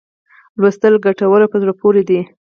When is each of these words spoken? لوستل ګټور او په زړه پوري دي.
لوستل 0.59 0.93
ګټور 1.05 1.39
او 1.43 1.51
په 1.53 1.57
زړه 1.61 1.73
پوري 1.79 2.03
دي. 2.09 2.19